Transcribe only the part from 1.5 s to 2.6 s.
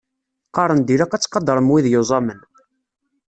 wid yuẓamen.